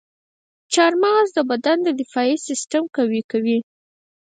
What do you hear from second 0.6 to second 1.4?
چارمغز د